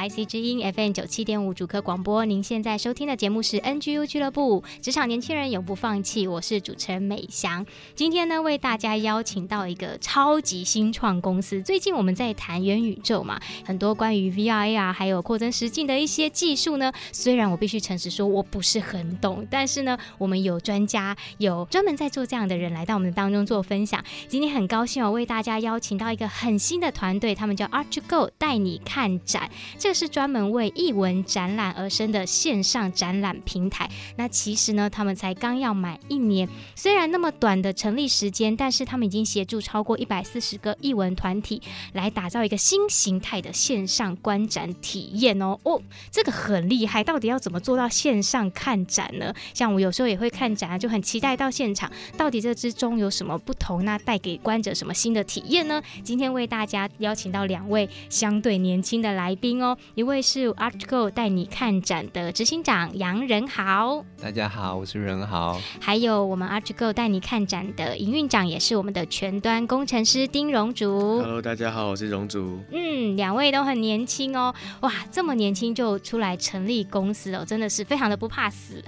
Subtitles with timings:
[0.00, 6.26] IC 之音 FM 九七点五主客广播，您现在收听的节目是 NGU 俱乐部，职场年轻人永不放弃。
[6.26, 11.60] 我是主持人美翔，今天呢为大家邀请到一个超级新创公司。
[11.60, 16.90] 最近我们在谈元宇宙嘛，很多关于 VR、AR 还有扩增实境的一些技术呢。
[17.12, 24.02] 虽然我必须诚实说我不是很懂，但是呢，我们有专家，有专门在做这样的人来到我们当中做分享。
[24.28, 29.10] 今天很高兴哦，为大家邀请到一个很新的团队，他们叫 ArtGo，带你看。
[29.24, 33.88] 展，这是专门为艺文展览而生的线上展览平台。
[34.16, 41.60] 那其实呢，他们才刚要满一年，虽然那么短的成立时间，但是他们已经协助超过一百四十个艺文团体
[41.92, 45.58] 来打造一个新形态的线上观展体验哦。
[45.62, 49.34] 哦，这个很厉害，到底要怎么做到线上看展呢？
[49.52, 53.84] 像我有时候也会看展啊，就很期待到现场，到底这之中有什么不同？
[53.84, 55.82] 那带给观者什么新的体验呢？
[56.02, 59.10] 今天为大家邀请到两位相对年轻的。
[59.10, 65.60] 来宾哦，一位是 Art2Go 带你看展的执行长杨仁豪，大家好，我是仁豪。
[65.80, 71.20] 还有我们 Art2Go 带你看展的营运长，也是我们的全端工程师丁荣竹。
[71.20, 72.60] Hello，大家好，我是荣竹。
[72.72, 78.82] 嗯，两位都很年轻哦，哇，这么年轻就出来成立公司哦，真的是非常的不怕死。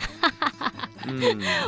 [1.04, 1.20] 嗯，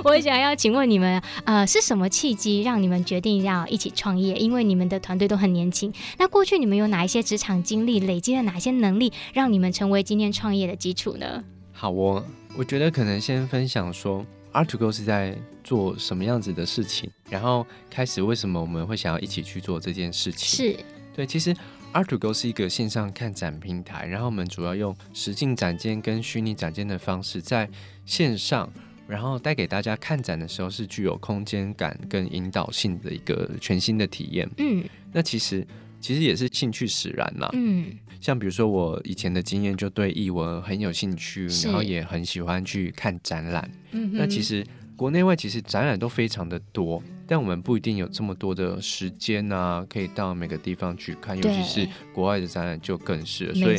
[0.05, 4.37] 我想要请问你们，呃，是什么契机让你们决定要一起创业？
[4.37, 5.93] 因为你们的团队都很年轻。
[6.19, 11.45] 那过去你们有哪一些职场经历，累积了哪些能力，让你们成为今天创业的基础呢？
[11.73, 12.25] 好，我
[12.57, 20.69] 我觉得可能先分享说，Art2Go 是在做什么样子的事情，然后开始为什么我们会想要一起去做这件事情。
[20.69, 20.77] 是
[21.15, 21.55] 对，其实
[21.93, 27.69] Art2Go 是一个线上看展平台，然后我们主要用实境展间跟虚拟展间的方式，在
[28.05, 28.71] 线上。
[29.07, 34.49] 然后带给大家看展的时候是具有空间感跟引导性的一个全新的体验。
[34.57, 34.83] 嗯，
[35.13, 35.63] 那其实
[36.05, 37.49] 其实也是兴趣使然啦。
[37.55, 37.87] 嗯，
[38.21, 43.71] 像比如说我以前的经验就对译文很有兴趣，然后也很喜欢去看展览。
[43.93, 44.63] 嗯，那其实
[44.97, 53.55] 国内外其实展览都非常的多，但我们不一定有这么多的时间啊，可以到每个地方去看，尤其是国外的展览就更是了。
[53.55, 53.79] 所以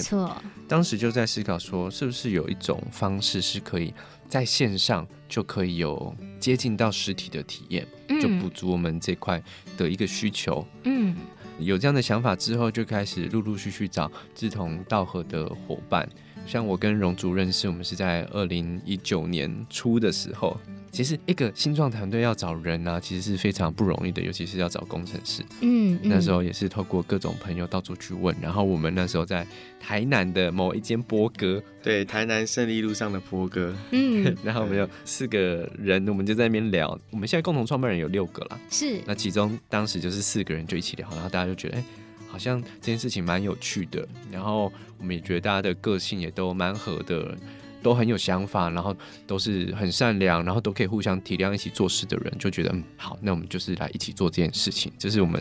[0.68, 3.94] 当时就在思考说，是不是有一种方式是可以。
[4.28, 9.42] 在线上就可以有接近到实体的体验，嗯，就补足我们这块
[9.78, 10.66] 的一个需求。
[10.84, 11.16] 嗯，
[11.60, 16.08] 有这样的想法之后，就开始陆陆续续找志同道合的伙伴。
[16.46, 20.60] 像我跟荣竹认识，我们是在二零一九年初的时候。
[20.96, 25.44] 其实一个新创团队要找人呢、啊，其实是非常不容易的，尤其是要找工程师。
[25.60, 29.46] 嗯，那时候也是透过各种朋友到处去问，然后我们那时候在
[29.78, 33.76] 台南的某一间波哥，对，台南胜利路上的波哥。
[33.92, 36.98] 嗯， 然后我们有四个人，我们就在那边聊。
[37.12, 38.98] 我们现在共同创办人有六个啦，是。
[39.06, 41.84] 那其中当时就是四个人就一起聊，然后大家就觉得，哎，
[42.30, 44.08] 好像这件事情蛮有趣的。
[44.32, 47.38] 然后我们也觉得大家的个性也都蛮合的。
[47.86, 48.96] 都很有想法，然后
[49.28, 54.92] 都是很善良，然后都可以互相体谅，一起做事的人，就觉得嗯好，那我们就是来一起做这件事情。
[54.98, 55.40] 这是我们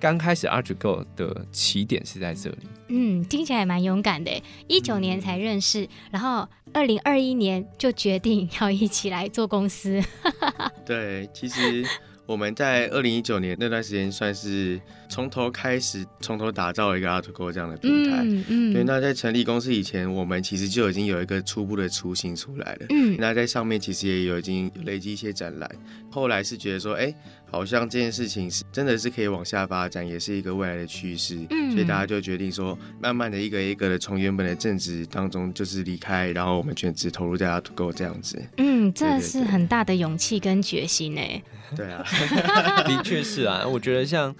[0.00, 2.56] 刚开始 Art2Go 的起点是在这里。
[2.88, 4.32] 嗯，听起来蛮勇敢的。
[4.66, 10.02] 一九年才认识，嗯、然后二零二一年就决定要一起来做公司。
[10.84, 11.86] 对，其实。
[12.26, 14.80] 我们在二零一九年那段时间算是
[15.14, 18.22] 从头开始，从头打造一个 Art2Go 这样的平台。
[18.24, 18.72] 嗯嗯。
[18.72, 22.86] 对，那在成立公司以前，我们其实就已经有一个初步的雏形出来了。
[22.90, 23.16] 嗯。
[23.16, 25.70] 那在上面其实也有已经累积一些展览。
[26.10, 27.14] 后来是觉得说，哎，
[27.48, 31.38] 好像这件事情是真的是可以往下发展，也是一个未来的趋势。
[31.50, 31.70] 嗯。
[31.70, 38.42] 所以大家就决定说，慢慢的一个一个的从原本的正职当中就是离开，然后我们全职投入在 Art2Go 这样子。
[38.56, 41.40] 嗯，这是很大的勇气跟决心诶。
[41.76, 42.04] 对啊。
[42.84, 44.34] 的确是啊，我觉得像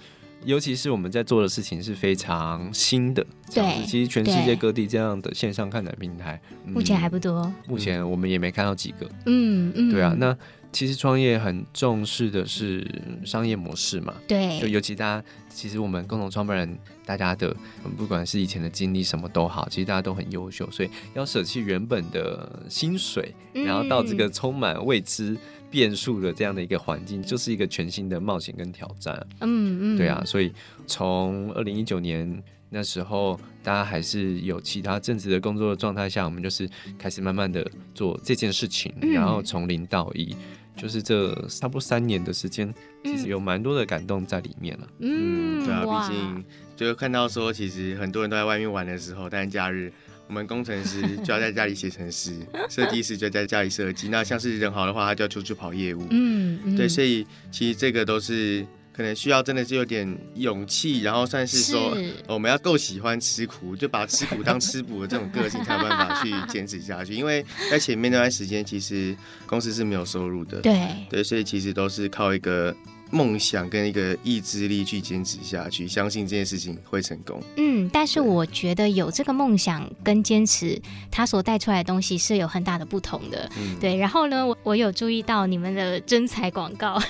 [0.45, 3.81] 尤其是我们在做的事情是非常新的，这样子。
[3.81, 7.51] 对，其实全世界各地这样的线上看展平台，目前还不多。
[7.67, 9.09] 目前我们也没看到几个。
[9.25, 10.37] 嗯嗯，对啊，那。
[10.71, 12.85] 其实创业很重视的是
[13.23, 17.55] 商业模式嘛，对，就尤其大家，其实我们共同创办人，大家的
[17.95, 25.37] 不管是以前的经历什么都好，其实大家都很优秀，所以要舍弃原本的薪水，然后到这个充满未知
[25.75, 29.13] 变数的这样的一个环境，就是一个全新的冒险跟挑战。
[29.41, 30.53] 嗯嗯，对啊，所以
[30.87, 36.65] 从二零一九年那时候，大家还是有其他正职的工作的状态下，我们就是
[36.97, 40.33] 开始慢慢的做这件事情，然后从零到一。
[40.77, 44.87] 就是这差不多三年的时间，其实有蛮多的感动在里面了。
[44.99, 46.43] 嗯，对啊，毕竟
[46.75, 49.91] 就是看到说，其实很多人都在外面玩的时候，但是假日
[50.27, 52.33] 我们工程师就要在家里写程式，
[52.69, 54.09] 设计师就在家里设计。
[54.09, 56.05] 那像是人好的话，他就要出去跑业务。
[56.09, 58.65] 嗯，嗯对，所以其实这个都是。
[58.95, 67.13] 可能需要真的是有点勇气，然后算是说是我们要够喜欢吃苦，就把吃苦当吃补的这种个性才有办法去坚持下去。
[67.13, 69.13] 因为在前面那段时间，其实
[69.45, 72.73] 公司是没有收入的，对对，所以其实都是靠一个。
[73.15, 77.41] 梦想跟一个意志力去坚持下去，相信这件事情会成功。
[77.55, 80.77] 嗯，但是我觉得有这个梦想跟坚持，
[81.09, 83.49] 它所带出来的东西是有很大的不同的。
[83.57, 87.01] 嗯、对，然后呢，我我有注意到你们的真才广告，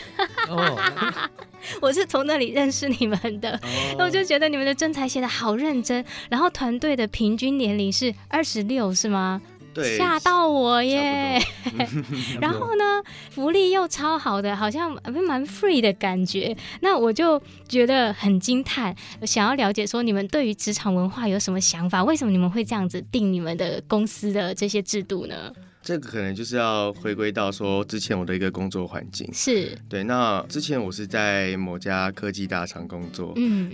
[0.47, 0.79] 哦、
[1.81, 3.59] 我是从那里认识你们的，
[3.97, 9.41] 那、哦、我就觉得你们的真才写的好认真，然后团队的平均年龄是二十六，是吗？
[9.83, 11.41] 吓到我耶！
[12.39, 13.01] 然后呢，
[13.31, 14.95] 福利又超好的，好像
[15.27, 16.55] 蛮 free 的感觉。
[16.81, 22.03] 那我就觉得很惊叹，想要了解说你们对于职场文化有什么想法？
[22.03, 25.51] 为什么你们会这样子定你们的公司的这些制度呢？
[25.81, 30.03] 这个可能就是要回归到说之前我的一个工作环境，是对。
[30.03, 33.71] 那之前我是在某家科技大厂工作，嗯。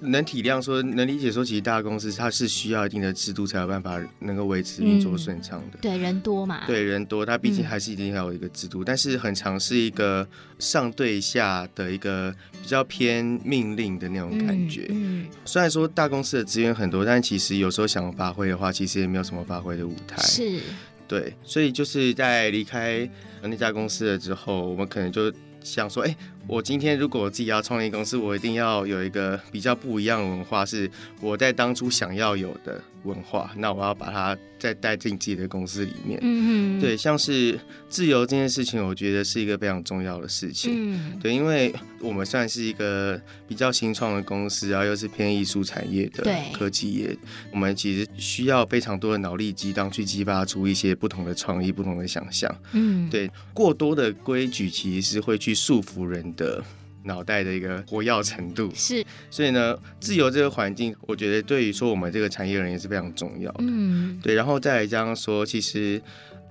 [0.00, 5.78] 能体谅说，能理解说，其实大公司它是需要一定的制度才有办法能够维持运作顺畅的。
[5.78, 5.80] 嗯。
[5.82, 6.64] 对，人多嘛。
[6.66, 10.26] 对，人多，它毕竟还是一定要有一个制度，嗯、但是很常是一个
[10.58, 14.86] 上对下的一个比较偏命令的那种感觉。
[14.90, 15.22] 嗯。
[15.22, 20.16] 嗯虽然说大公司的资源很多，但其实有时候想发挥的话，其实也没有什么发挥的舞台。
[20.22, 20.60] 是。
[21.08, 23.08] 对，所以就是在离开
[23.42, 26.16] 那家公司了之后，我们可能就想说，哎。
[26.48, 30.90] 我今天如果我自己要创立公司，我一定要有一个比较不一样的文化，是
[31.20, 33.52] 我在当初想要有的文化。
[33.56, 36.18] 那我要把它再带进自己的公司里面。
[36.22, 36.80] 嗯嗯。
[36.80, 37.60] 对，像是
[37.90, 40.72] 自由这件事情，我觉得是一个非常重要的事情。
[40.74, 41.18] 嗯。
[41.20, 47.14] 对，因为我们算是一个比较新创的公司，然后又是偏艺术产业的科技业，
[47.52, 52.50] 我们其实需要非常多的脑力激荡去激发出一些不同的创意、不同的想象。
[52.72, 53.10] 嗯。
[53.10, 56.64] 对，过多的规矩其实是会去束缚人的
[57.04, 63.64] 脑袋的一个活跃程度是，所以呢，自由这个环境，我觉得对于说我们这个产业人也是非常重要的。
[63.66, 66.00] 嗯，对，然后再来这样说，其实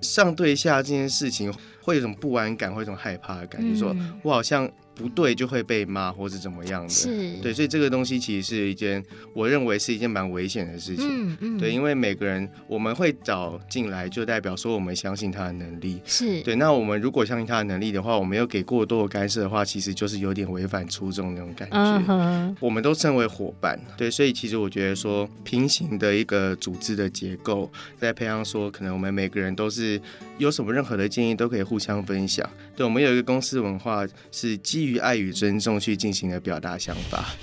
[0.00, 1.52] 上对下这件事情
[1.82, 4.70] 会有一种不安感，会有一种害怕的感觉，说我好像。
[4.98, 9.02] 不对就会被骂或是怎么样的，是对，所以这个东西其实是一件
[9.32, 11.06] 我认为是一件蛮危险的事情。
[11.08, 16.02] 嗯嗯，对，因为每个人我们会找进来，就代表说我们相信他的能力。
[16.04, 21.76] 是对，那我们如果相信他的能力的话，我们又给过多的干涉的话，其实就是有点违反初衷那种感觉。
[21.76, 22.56] Uh-huh.
[22.58, 30.00] 我们都称为伙伴，对，所以其实我觉得说平行的一个组织的结构，在培养说可能我们每个人都是
[30.38, 32.44] 有什么任何的建议都可以互相分享。
[32.74, 34.87] 对，我们有一个公司文化是基于。
[34.88, 37.34] 于爱与尊重去进行的表达想法。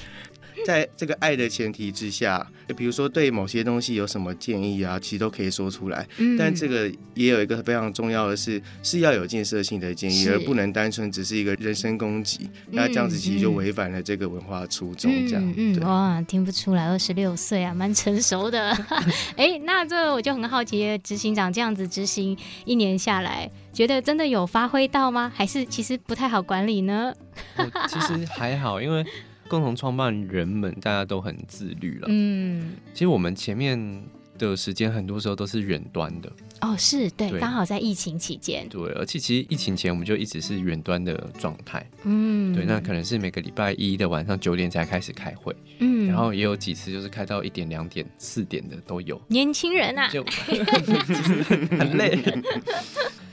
[0.65, 6.05] 在这个爱的前提之下，就比如说对某些东西有什么建议啊，其实都可以说出来。
[6.17, 12.49] 嗯，但这个也有一个非常重要的是，是要有建设性的建议，而不能单纯只是一个人身攻击。
[12.71, 15.11] 那这样子其实就违反了这个文化初衷。
[15.27, 18.71] 这样，嗯，嗯，哇，听不出来，二十六岁啊，蛮成熟的。
[19.37, 25.31] 哎，那这我就很好奇，执行长这样子执行一年下来，觉得真的有发挥到吗？
[25.35, 27.13] 还是其实不太好管理呢？
[27.87, 29.05] 其实还好，因为。
[29.47, 32.07] 共同创办人们，大家都很自律了。
[32.09, 34.03] 嗯，其实我们前面
[34.37, 36.31] 的时间很多时候都是远端的。
[36.61, 38.67] 哦，是对，刚好在疫情期间。
[38.69, 41.85] 对，而且其实疫情前我们就一直是远端的状态。
[42.03, 45.53] 嗯，对，那可能是每个礼拜一的晚上九点才开始开会。
[45.79, 49.21] 嗯，然后也有几次就是开到一点、两点、四点的都有。
[49.27, 50.23] 年轻人啊，就
[51.77, 52.17] 很累。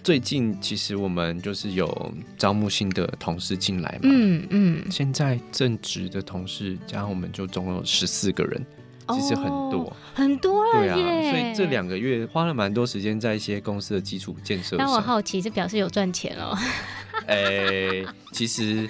[0.03, 8.67] 最近其实我们就是有招募新的同事进来嘛，嗯嗯，现在正职的同事加上我们就总共有十四个人，
[9.09, 10.65] 其实很多、哦、很多。
[10.73, 14.79] 对啊，所以这两个月花了蛮多时间在一些公司的基础建设上。
[14.79, 16.59] 但我好奇是表示有赚钱哦？
[17.27, 18.89] 哎、欸，其实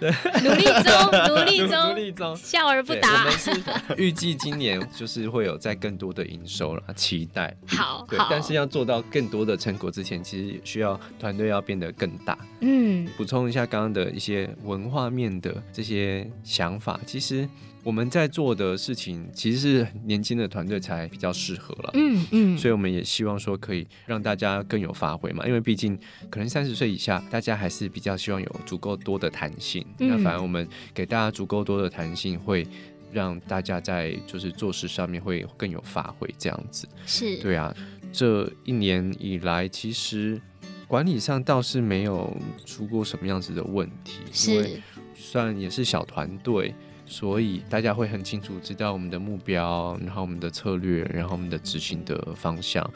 [0.42, 3.26] 努力中，努力中， 努力中，笑而不答。
[3.96, 7.54] 预计今年就是会有在更多的营收了，期待。
[7.66, 12.38] 好，对，但是要做到更多的成果之前，其实需要团队要变得更大。
[12.60, 17.48] 嗯，补充一下刚刚的一些文化面的这些想法，其实。
[17.82, 29.84] 我们在做的事情其实是年轻的团队才比较适合了，嗯嗯，所以我们也希望说可以让大家更有发挥嘛，因为毕竟可能三十岁以下，大家还是比较希望有足够多的弹性。
[29.98, 32.66] 嗯、那反而我们给大家足够多的弹性，会
[33.10, 36.86] 让大家在就是做事上面会更有发挥，这样子。
[37.06, 37.74] 是，对啊，
[38.12, 40.38] 这一年以来，其实
[40.86, 44.82] 管理上倒是没有出过什么样子的问题，是，因为
[45.14, 46.74] 算也是小团队。
[47.10, 52.88] 所以大家会很清楚知道我们的目标，然后我们的策略，然后我们的执行的方向。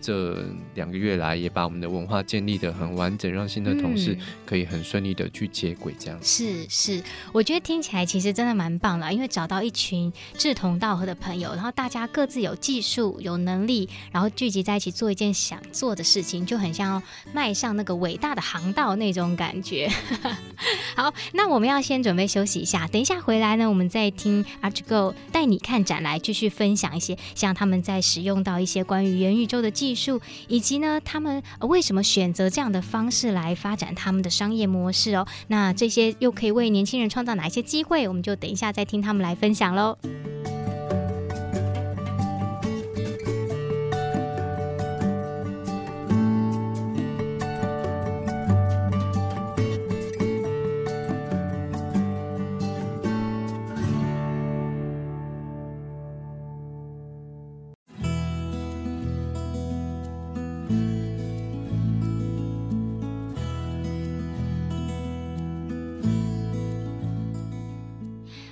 [0.00, 4.16] 这两个月来，也把我们的文化建立的很完整，让新的同事
[4.46, 5.94] 可以很顺利的去接轨。
[5.98, 7.02] 这样、嗯、是是，
[7.32, 17.02] 我觉得听起来其实真的蛮棒的，因为找到一群志同道合的朋友，然后大家各自有技术、有能力，然后聚集在一起做一件想做的事情，就很像要
[17.32, 19.88] 迈上那个伟大的航道那种感觉。
[20.96, 29.89] 好，那我们要先准备休息一下，等一下回来呢，我们再听 ArchGo 带你看展来继续分享一些像他们在使用到一些关于元宇宙的技术。
[29.90, 35.26] 技术以及呢，他们为什么选择这样的方式来发展他们的商业模式哦？
[35.48, 38.06] 那这些又可以为年轻人创造哪一些机会？
[38.06, 39.98] 我们就等一下再听他们来分享喽。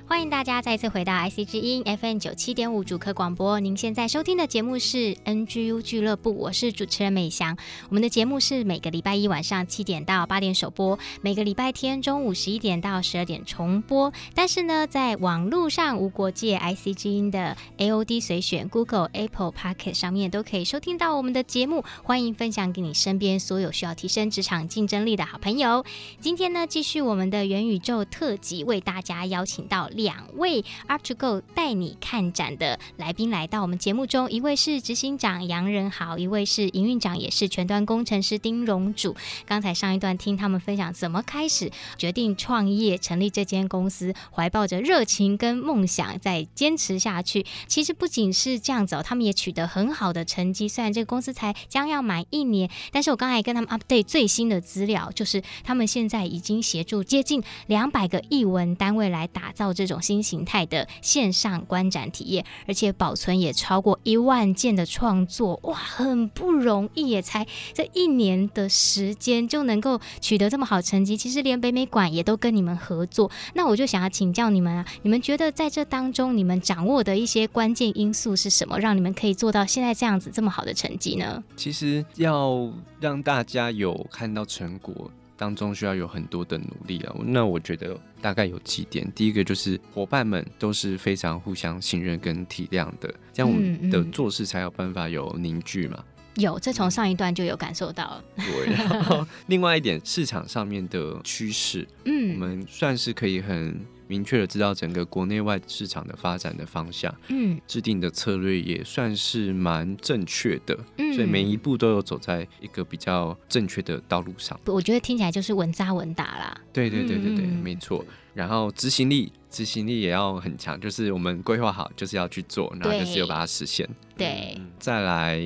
[0.08, 3.60] 欢迎大家再次回到 IC 之音 FM 九七点五主科广播。
[3.60, 7.54] 您现在收听的节目是 NGU 俱乐部，我是主持人美翔。
[7.90, 14.10] 我们的节目是每个礼拜一晚上七点到八点首播，每个礼拜天中午十一点到十二点重播。
[14.34, 21.84] 但是呢，在网络上无国界 IC 之音的 AOD 随选 Google、Apple Pocket 上面都可以收听到我们的节目。
[22.02, 25.84] 欢迎分享给你身边所有需要提升职场竞争力的好朋友。
[26.18, 39.16] 今天呢，继续我们的元宇宙特辑，为大家邀请到两位 ArchGo 带你看展的来宾来到我们节目中，一位是执行长杨仁豪，一位是营运长，也是前端工程师丁荣祖。
[39.44, 47.44] 刚才上一段听他们分享怎么开始决定创业成立这间公司，怀抱着热情跟梦想再坚持下去。
[47.66, 50.68] 其实不仅是这样子哦，他们也取得很好的成绩。
[50.68, 71.16] 虽然这个公司才将要满一年，但是我刚才跟他们 update 最新的资料，就是他们现在已经协助接近两百个艺文单位来打造这种新形态的线上观展体验，而且保存也超过一万件的创作，哇，很不容易，也才这一年的时间就能够取得这么好成绩。
[71.16, 81.42] 其实连北美馆也都跟你们合作，那我就想要请教你们啊，你们觉得在这当中，你们掌握的一些关键因素是什么，让你们可以做到现在这样子这么好的成绩呢？
[81.56, 85.10] 其实要让大家有看到成果。
[85.38, 89.10] 当中需要有很多的努力啊，那我觉得大概有几点。
[89.14, 96.04] 第一个就是伙伴们都是非常互相信任跟体谅的，这样我们的做事才有办法有凝聚嘛。
[96.34, 98.24] 有，这从上一段就有感受到了。
[98.36, 103.80] 对，然后另外一点，市场上面的趋势， 嗯，我们算是可以很。
[104.08, 114.58] 明确的知道整个国内外市场的发展的方向，嗯，制定的策略也算是蛮正确的，嗯，所以每一步都有走在一个比较正确的道路上。
[114.66, 116.60] 我觉得听起来就是稳扎稳打啦。
[116.72, 118.04] 对对对对对，嗯、没错。
[118.34, 123.88] 然后执行力，执行力也要很强，就是我们规划好就是要去做，然后就是要把它实现。
[124.16, 125.38] 对，嗯、再来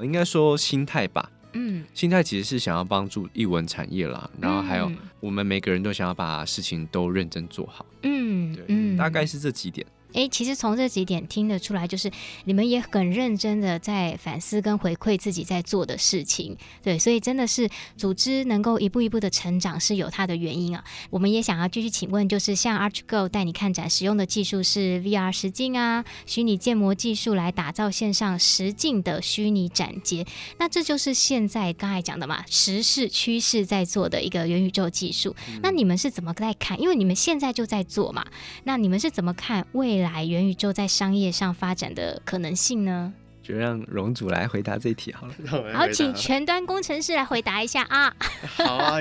[0.00, 1.30] 应该说心态吧。
[1.52, 4.90] 嗯，心态其实是想要帮助译文产业啦，然后还有
[5.20, 7.84] 我们每个人都想要把事情都认真做好。
[8.02, 9.86] 嗯，对，嗯，大概是这几点。
[10.12, 12.10] 哎，其实从这几点听得出来，就是
[12.44, 20.84] 你们也很认真的在反思跟回馈自己在做的事情，对，所以真的是组织能够一步一步的成长是有它的原因啊。
[21.10, 30.26] 我们也想要继续请问，就是像 ArchGo 带你看展使用的技术是 VR 实境啊，虚拟建模技术来打造线上实境的虚拟展街，
[30.58, 35.34] 那这就是现在刚才讲的嘛，时势趋势在做的一个元宇宙技术。
[35.62, 36.80] 那你们是怎么在看？
[36.80, 38.26] 因为你们现在就在做嘛，
[38.64, 43.12] 那你们是怎么看未来元宇宙在商业上发展的可能性呢？
[43.42, 45.34] 就让荣祖来回答这一题好了。
[45.72, 48.14] 好，请前端工程师来回答一下啊。
[48.56, 48.98] 好啊。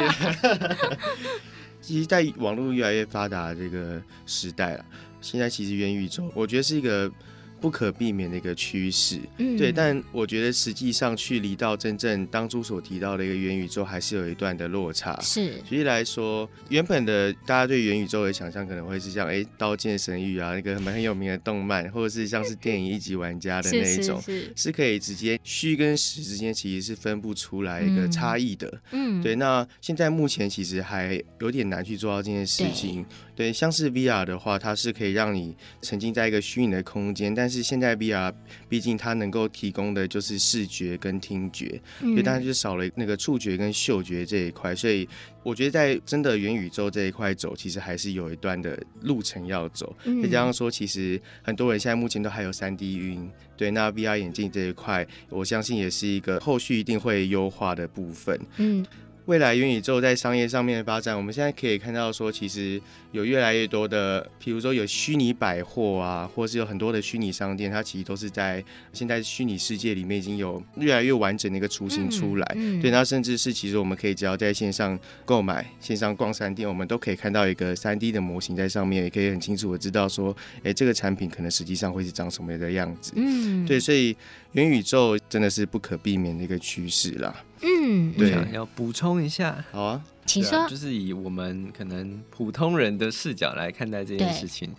[1.82, 4.86] 其实，在网络越来越发达这个时代了，
[5.22, 7.12] 现在其实元宇宙，我觉得是一个。
[7.60, 15.20] 不可避免的一个趋势，嗯，对，但我觉得实际上去离到真正当初所提到的一个元宇宙，还是有一段的落差。
[15.22, 28.82] 是，举例来说，原本的大家对元宇宙的想象可能会是像，哎、欸，《刀剑神域》啊，那个很很有名的动漫，或者是像是电影《一级玩家》的那一种，是，是，是，是可以直接虚跟实之间其实是分不出来一个差异的。
[28.92, 29.36] 嗯，对。
[29.36, 33.06] 那现在目前其实还有点难去做到这件事情。
[33.39, 38.34] 对，像是 VR 的话，它是可以让你沉浸在一个虚拟的空间，但是现在 VR
[38.67, 45.08] 毕竟它能够提供的就是视觉跟听觉，嗯，所以当然就少了那个触觉跟嗅觉这一块，所以
[45.41, 49.96] 我觉得在真的元宇宙这一块走，其实还是有一段的路程要走。
[50.22, 58.38] 再加上说，其实很多人现在目前都还有三 D 晕，对，那 VR 眼镜这一块，我相信也是一个后续一定会优化的部分。
[58.58, 58.86] 嗯。
[59.29, 62.81] 未来元宇宙在商业上面的发展，我们现在可以看到说，其实
[63.12, 72.53] 有越来越多的，比如说有虚拟百货啊，或是有很多的虚拟商店，它其实都是在现在虚拟世界里面已经有越来越完整的一个雏形出来。
[72.55, 83.13] 嗯嗯、对，那甚至是其实我们可以只要在线上购买、线上逛商店，我们都可以看到一个三 D 的模型在上面，也可以很清楚的知道说，哎、欸，这个产品可能实际上会是长什么样的样子。
[83.15, 84.17] 嗯，对，所以
[84.53, 87.43] 元宇宙真的是不可避免的一个趋势啦。
[87.62, 94.70] 嗯，对，想要补充一下，好啊，请说，就是以我们可能普通人的视角来看待这件事情。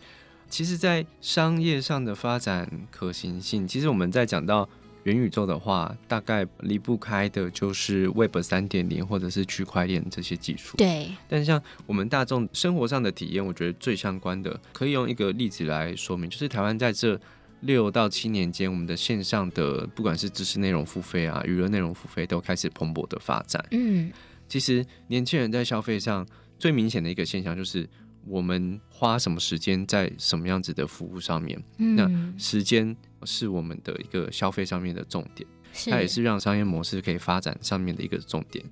[0.48, 4.68] 其实，在商业上的发展可行性，其实我们在讲到
[5.04, 10.76] 元宇宙的话，大概离不开的就是 Web 三点零或者是区块链这些技术。
[10.76, 17.20] 对，但像我们大众生活上的体验，我觉得最相关的，可以用一个例子来说明，就是台湾在这。
[17.60, 23.64] 六到七年间，我们的线上的不管是知识内容付费啊，娱乐内容付费都开始蓬勃的发展。
[23.70, 24.10] 嗯，
[24.48, 26.26] 其实年轻人在消费上
[26.58, 27.88] 最明显的一个现象就是，
[28.26, 31.62] 我们花什么时间在什么样子的服务上面。
[31.78, 35.46] 嗯，那时间是我们的一个消费上面的重点，
[35.90, 38.64] 它也是让商业模式可以发展上面的一个重点。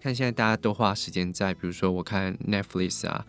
[0.00, 3.26] 看现在大家都花时间在，比如说我看 Netflix 啊，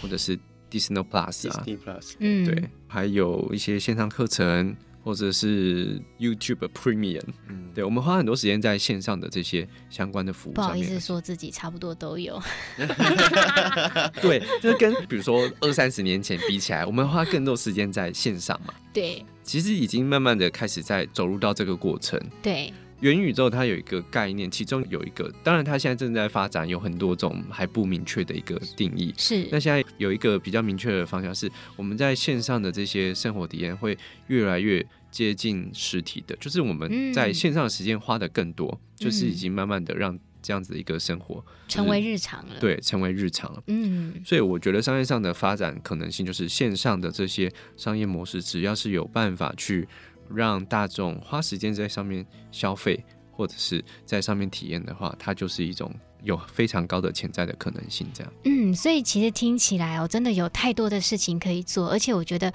[0.00, 0.38] 或者是。
[0.72, 4.74] Disney Plus 啊，Disney Plus，嗯，对，还有一些线上课程，
[5.04, 10.72] 或者是 YouTube Premium，嗯，对，我们花很多时间在线上的这些相关的服务上面。
[10.72, 12.42] 不好意思，说自己差不多都有。
[14.22, 18.72] 对，就是跟比如说二三十年前比起来，我们花更多时间在线上嘛。
[18.92, 22.18] 对，其实已经慢慢的开始在走入到这个过程。
[22.42, 22.72] 对。
[23.02, 29.12] 元宇宙它有一个概念，其中有一个，当然它现在正在发展，有很多种还不明确的一个定义。
[29.18, 29.48] 是。
[29.50, 42.54] 那现在有一个比较明确的方向是，我们在线上的这些生活体验会越来越接近实体的，就是我们在线上的时间花的更多，嗯，就是已经慢慢的让这样子的一个生活，就是，成为日常了。
[42.60, 43.60] 对，成为日常了。
[43.66, 44.14] 嗯。
[44.24, 49.88] 所以我觉得商业上的发展可能性，就是线上的这些商业模式，只要是有办法去。
[50.34, 55.92] 让大众花时间在上面消费，或者是在上面体验的话，它就是一种
[56.22, 58.06] 有非常高的潜在的可能性。
[58.14, 62.52] 这样，嗯，所以其实听起来哦，真的有太多的事情可以做，而且我觉得。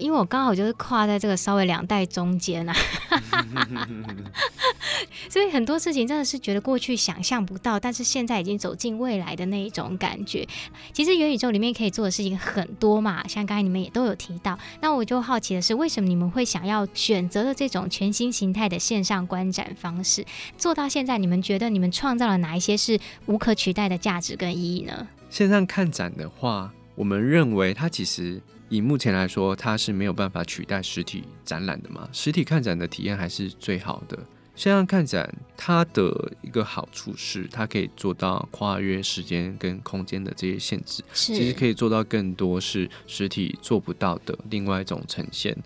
[0.00, 2.74] 因为我刚好就是跨在这个稍微两代中间啊，
[5.28, 10.46] 所以很多事情真的是觉得过去想象不到，但是现在已经走进未来的那一种感觉。
[10.92, 14.58] 其实元宇宙里面可以做的事情很多嘛，像刚才你们也都有提到。
[14.80, 20.24] 那我就好奇的是，为什么你们会想要选择了这种全新形态的线上观展方式？
[20.56, 25.06] 做到现在，你们觉得你们创造了哪一些是无可取代的价值跟意义呢？
[25.28, 28.40] 线上看展的话，我们认为它其实。
[28.70, 32.08] 以目前来说，它是没有办法取代实体展览的嘛？
[32.12, 34.18] 实体看展的体验还是最好的。
[34.54, 45.56] 线上看展，它的一个好处是，它可以做到跨越时间跟空间的这些限制，其实可以做到更多是实体做不到的另外一种呈现。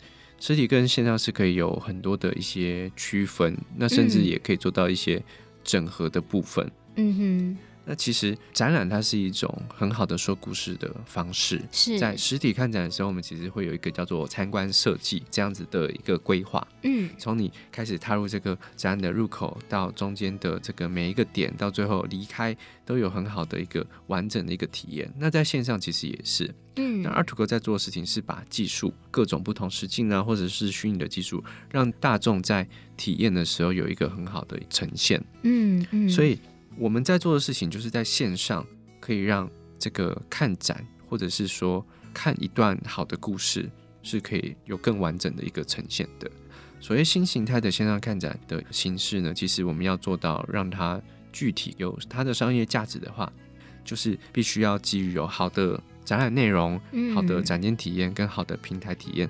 [0.40, 5.22] 实体跟线上是可以有很多的一些区分，那甚至也可以做到一些
[5.62, 6.70] 整合的部分。
[6.96, 7.58] 嗯哼。
[7.84, 11.60] 那其实展览它是一种很好的说故事的方式。
[11.70, 16.66] 是在实体看展的时候，我们其实会有一个叫做参观设计这样子的一个规划。
[16.82, 25.12] 嗯，从你开始踏入这个展览的入口，到中间的这个每一个点，到最后离开，都有很好的一个完整的一个体验。
[25.18, 26.54] 那在线上其实也是。
[26.76, 32.66] 嗯，那 ARTUGO 在做的事情是把技术各种不同实境啊，或者是虚拟的技术，让大众在
[32.96, 35.22] 体验的时候有一个很好的呈现。
[35.42, 36.38] 嗯嗯，所以。
[36.76, 38.66] 我们在做的事情，就是在线上
[39.00, 43.70] 可以让这个看展，或者是说看一段好的故事，
[44.02, 46.30] 是可以有更完整的一个呈现的。
[46.80, 51.00] 所谓新形态的线上看展的形式呢，其实我们要做到让它
[51.32, 53.32] 具体有它的商业价值的话，
[53.84, 59.28] 就是必须要基于有好的展览内容、嗯、好的展间体验跟好的平台体验，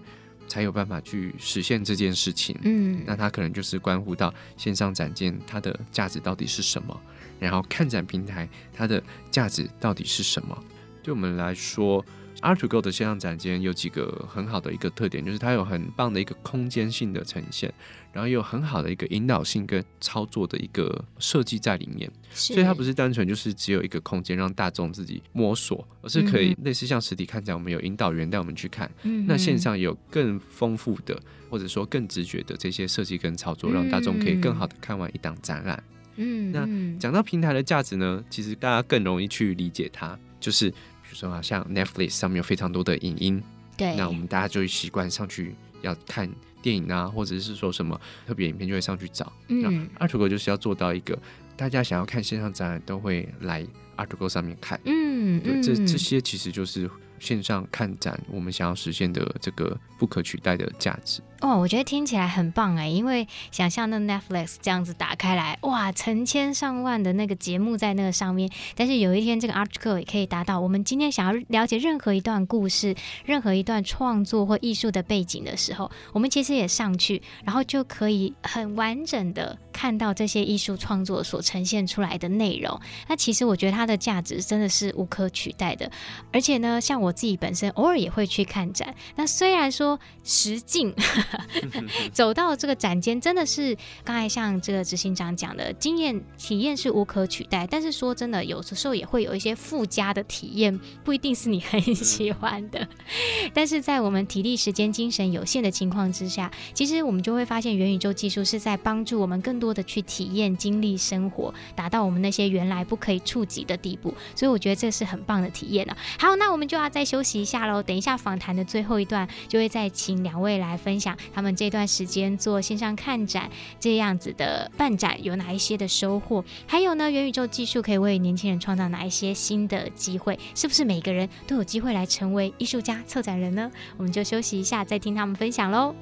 [0.48, 2.58] 才有办法去实现这件事情。
[2.62, 7.00] 嗯，那它可能就是关乎到线上展件它的价值到底是什么，
[7.38, 10.64] 然后看展平台它的价值到底是什么。
[11.02, 12.04] 对我们来说。
[12.42, 17.72] ART2GO 的线上展间有几个很好的一个特点，就是它有很棒的一个空间性的呈现，
[18.12, 22.10] 然后也有很好的一个引导性跟操作的一个设计在里面。
[22.32, 28.90] 所以它不是单纯就是只有一个空间让大众自己摸索，而是可以类似像实体看展，我们有引导员带我们去看。
[29.04, 31.18] 嗯，那线上有更丰富的
[31.48, 35.82] 或者说更直觉的这些设计跟操作，让大众可以更好的看完一档展览。
[36.16, 40.76] 嗯，那讲到平台的价值呢，其实大家更容易去理解它，就是比
[41.10, 41.14] 如。
[41.14, 43.40] 说啊像 Netflix 上面有非常多的影音，
[43.76, 46.28] 对，那我们大家就会习惯上去要看
[46.60, 49.32] 电影啊，或者是说什么特别影片就会上去找。
[49.46, 51.16] 嗯，ART2GO 就是要做到一个
[51.56, 53.64] 大家想要看线上展览都会来
[53.96, 54.80] ART2GO 上面看。
[54.86, 56.90] 嗯，对，这这些其实就是
[57.24, 61.22] 线上看展我们想要实现的这个不可取代的价值。
[61.40, 68.50] 哦，我觉得听起来很棒哎，因为想象那 Netflix 这样子打开来，哇，成千上万的那个节目在那个上面。
[68.74, 82.80] 但是有一天，这个 ART2GO 也可以达到，我们今天想要了解任何一段故事、任何一段创作或艺术的背景的时候，我们其实也上去，然后就可以很完整的看到这些艺术创作所呈现出来的内容。
[83.08, 85.90] 那其实我觉得它的价值真的是无可取代的。
[86.32, 90.94] 而且呢，像我自己本身偶尔也会去看展，那虽然说实境。
[92.12, 97.66] 走到这个展间，真的是刚才像这个执行长讲的，经验体验是无可取代。
[97.66, 102.86] 但是说真的，有的时候也会有一些附加的体验，不一定是你很喜欢的。
[103.54, 114.12] 但是在我们体力、时间、精神有限的情况之下，其实我们就会发现，元宇宙技术是在帮助我们更多多的去体验、经历生活，达到我们那些原来不可以触及的地步。
[114.36, 115.96] 所以我觉得这是很棒的体验了。
[116.18, 117.82] 好，那我们就要再休息一下喽。
[117.82, 121.16] 等一下访谈的最后一段，就会再请两位来分享。
[121.32, 123.50] 他们这段时间做线上看展
[123.80, 126.44] 这样子的办展有哪一些的收获？
[126.66, 130.38] 还有呢，元宇宙技术可以为年轻人创造哪一些新的机会？
[130.54, 133.70] 是不是每个人都有机会来成为艺术家、策展人呢？
[133.96, 135.94] 我们就休息一下，再听他们分享喽。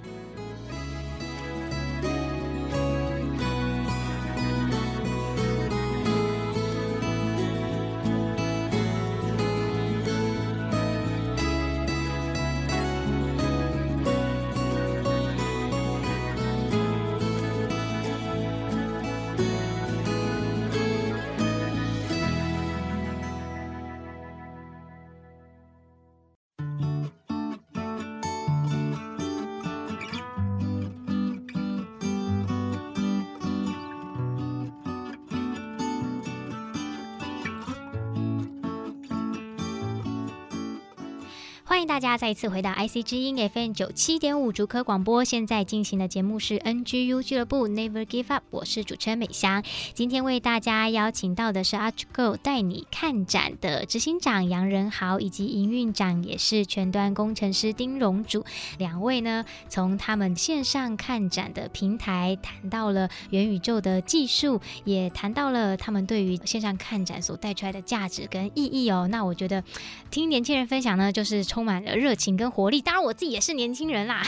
[41.82, 49.64] 迎大家再一次回到 IC 之音 FM 九七点五竹科广播，现在进行的节目是 NGU 俱乐部 Never Give Up，我是主持人美香。
[49.92, 58.44] 今天为大家邀请到的是 ART2GO 带你看展的执行长杨仁豪，以及营运长也是全端工程师丁荣祖
[58.78, 69.08] 两位呢，从他们线上看展的平台谈到了元宇宙的技术，也谈到了他们对于线上看展所带出来的价值跟意义哦。
[69.10, 69.64] 那我觉得
[70.12, 71.62] 听年轻人分享呢，就是充。
[71.62, 74.22] 满满了热情跟活力，当然我自己也是年轻人啦。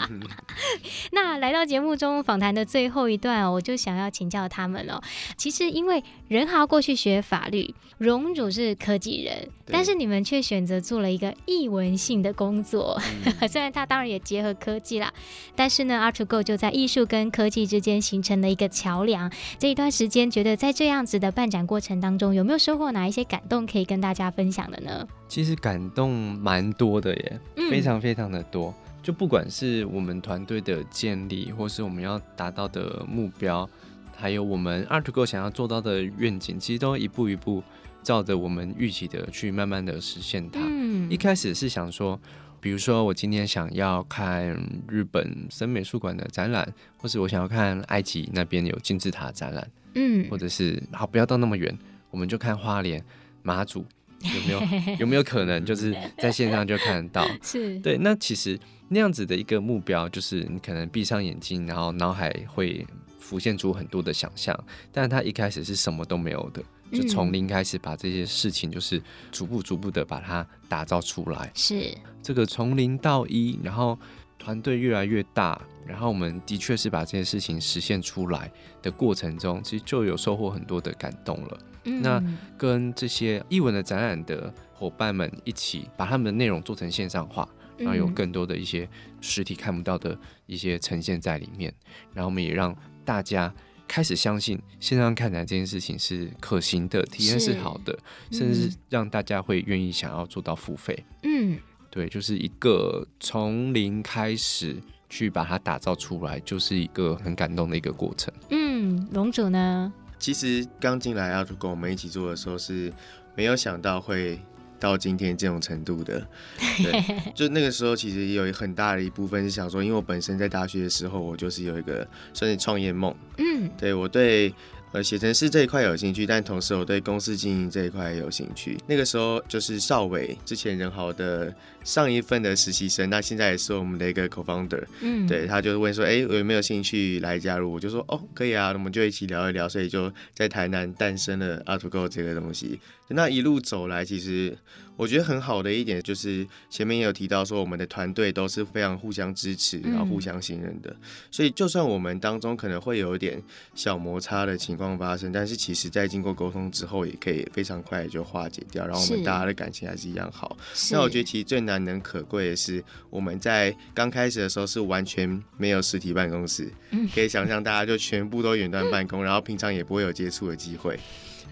[1.12, 5.00] 那来到节目中访谈的最后一段，我就想要请教他们哦。
[5.38, 13.00] 其实因为仁豪过去学法律，荣主是科技人，但是你们却选择做了一个译文性的工作。
[13.24, 15.10] 嗯、 虽然他当然也结合科技啦，
[15.56, 19.32] 但是呢，ART2GO 就在艺术跟科技之间形成了一个桥梁。
[19.58, 25.08] 这一段时间，觉得在这样子的办展过程当中，有没有收获哪一些感动可以跟大家分享的呢？
[25.32, 27.40] 其实感动蛮多的耶，
[27.70, 28.68] 非常非常的多。
[28.68, 33.66] 嗯、就不管是我们团队的建立，或是我们要达到的目标，
[34.14, 37.64] 还有我们 ART2GO 想要做到的愿景，其实都一步一步
[38.02, 40.60] 照着我们预期的去慢慢的实现它。
[40.64, 42.20] 嗯、一开始是想说，
[42.60, 44.54] 比如说我今天想要看
[44.86, 51.74] 日本森美术馆的展览，或是我想要看埃及那边有金字塔展览，嗯，或者是好不要到那么远，
[52.10, 53.02] 我们就看花莲
[53.42, 53.82] 马祖。
[54.22, 57.26] 有没有有没有可能就是在线上就看得到？
[57.42, 57.96] 是对。
[57.98, 58.58] 那其实
[58.88, 62.86] 那样子的一个目标，就是你可能闭上眼睛，然后脑海会
[63.18, 64.58] 浮现出很多的想象。
[64.90, 71.50] 但是他一开始是什么都没有的，就从零开始把这些事情，就是逐步逐步的把它打造出来。
[71.54, 73.98] 是这个从零到一，然后
[74.38, 78.50] 团队越来越大，然后我们的确是把这些事情实现出来
[78.82, 81.58] 的过程中，其实就有收获很多的感动了。
[81.84, 82.22] 嗯、那
[82.56, 88.88] 跟这些译文的展览的伙伴们一起，把他们的内容做成线上化，然后有更多的一些
[89.20, 90.16] 实体看不到的
[90.46, 91.72] 一些呈现在里面。
[92.14, 93.52] 然后我们也让大家
[93.88, 97.98] 开始相信线上看展这件事情是可行的，体验是好的，
[98.30, 101.04] 嗯、甚至让大家会愿意想要做到付费。
[101.24, 101.58] 嗯，
[101.90, 104.76] 对，就是一个从零开始
[105.10, 108.32] 去把它打造出来，就是一个很感动的一个过程。
[108.50, 109.92] 嗯，龙主呢？
[110.22, 112.92] 其实刚进来 ART 跟我们一起做的时候是
[113.34, 114.38] 没有想到会
[114.78, 116.24] 到今天这种程度的，
[116.78, 124.54] 对，就那个时候其实也有很大的一部分是想说，因为我本身在大学的时候我就是有一个算是创业梦，嗯，对我对。
[124.92, 128.76] 呃，写程式这一块有兴趣，但同时我对公司经营这一块也有兴趣。
[128.86, 131.52] 那个时候就是少伟之前仁豪的
[131.82, 134.84] 上一份的实习生，那现在也是我们的一个 co-founder。
[135.00, 137.72] 嗯，对，他就问说，哎、欸，我有没有兴趣来加入？
[137.72, 139.66] 我就说，哦，可以啊，那我们就一起聊一聊。
[139.66, 142.78] 所以就在台南诞生了 a r t g o 这个东西。
[143.08, 144.56] 那一路走来，其实。
[144.96, 150.94] 我觉得很好的一点就是前面也有提到说，我们的团队都是非常互相支持，然后互相信任的。
[151.30, 153.42] 所以就算我们当中可能会有一点
[153.74, 158.86] 小摩擦的情况发生，但是其实在经过沟通之后，也可以非常快就化解掉。
[158.86, 160.56] 然后我们大家的感情还是一样好。
[160.90, 166.70] 那我觉得其实最难能可贵的是，我们在刚开始的时候是完全没有实体办公室，
[167.14, 170.98] 可以想象大家就全部都远端办公，然后平常也不会有接触的机会。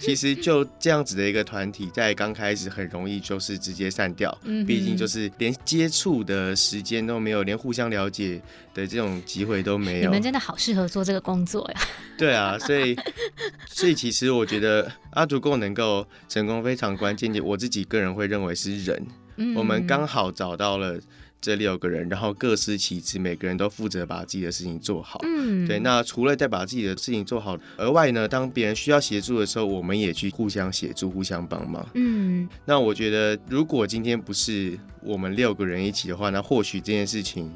[0.01, 4.37] 其实就这样子的一个团体，在刚开始很容易就是直接散掉，
[4.67, 8.41] 毕竟就是连接触的时间都没有，连互相了解
[8.73, 10.07] 的这种机会都没有。
[10.07, 11.81] 你们真的好适合做这个工作呀！
[12.17, 12.97] 对啊，所以
[13.69, 19.07] 所以其实我觉得 ARTTO 能够成功非常关键的，我自己个人会认为是人，
[19.55, 20.99] 我们刚好找到了。
[21.41, 25.21] 这六个人，然后各司其职，每个人都负责把自己的事情做好。
[25.25, 25.79] 嗯，对。
[25.81, 31.87] 那除了在把自己的事情做好，额外呢，当别人需要协助的时候，我们也去互相协助、互相帮忙。
[31.95, 37.51] 嗯，那我觉得，如果今天不是我们六个人一起的话，那或许这件事情。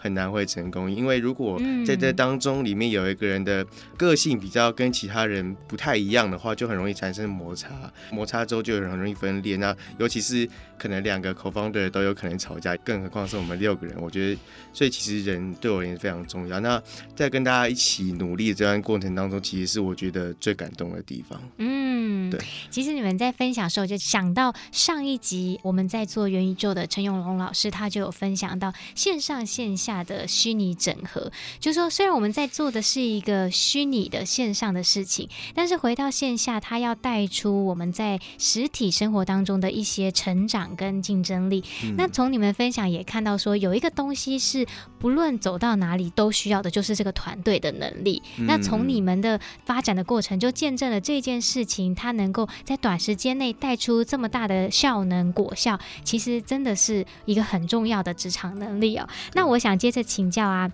[0.00, 7.68] 很难会成功，因为如果在这当中里面有一个人的个性比较跟其他人不太一样的话，就很容易产生摩擦，
[8.12, 9.56] 摩擦之后就很容易分裂。
[9.56, 10.48] 那尤其是
[10.78, 13.94] 可能两个 co-founder 都有可能吵架，更何况是我们六个人。
[14.00, 14.40] 我觉得，
[14.72, 16.58] 所以其实人对我而言非常重要。
[16.60, 16.82] 那
[17.14, 21.38] 在跟大家一起努力的这段过程当中，其实是我觉得最感动的地方。
[21.58, 22.40] 嗯，对。
[22.70, 29.98] 其实你们在分享的时候，就想到上一集我们在做元宇宙的陈永龙老师，他就有分享到线上线下。
[30.08, 41.64] 的虚拟整合，就是说，虽然我们在做的是一个虚拟的线上的事情，但是回到线下，他要带出我们在实体生活当中的一些成长跟竞争力。
[41.84, 44.66] 嗯、那从你们分享也看到，说有一个东西是
[44.98, 48.22] 不论走到哪里都需要的，就是这个团队的能力。
[48.36, 59.08] 嗯、那从你们的发展的过程，就见证了这件事情，它能够在短时间内带出这么大的效能果效，其实真的是一个很重要的职场能力哦。
[59.32, 59.78] 那我想。
[59.78, 60.72] 接着请教啊，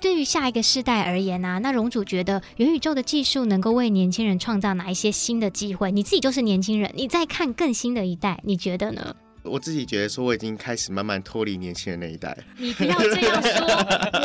[0.00, 5.90] 对于下一个世代而言啊，那荣主觉得元宇宙的技术能够为年轻人创造哪一些新的机会？
[5.90, 9.16] 你自己就是年轻人，你再看更新的一代，你觉得呢？
[9.44, 12.36] 我自己觉得说，我已经开始慢慢脱离年轻人那一代。
[12.56, 13.66] 你不要这样说，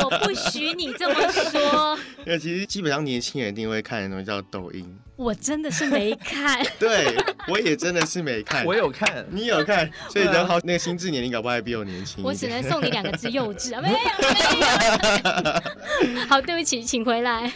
[0.04, 1.98] 我不许你这么说。
[2.24, 4.98] 因为其实基本上年轻人一定会看的东西叫抖音。
[5.20, 7.14] 我真的是没看， 对，
[7.46, 8.64] 我也真的是没看。
[8.64, 12.24] 我有看，你有看，所以仁豪那个心智年龄搞不好还比我年轻。
[12.24, 13.82] 我只能送你两个字：幼稚 啊！
[13.82, 14.00] 没有，没
[16.14, 16.24] 有。
[16.26, 17.52] 好，对不起，请回来。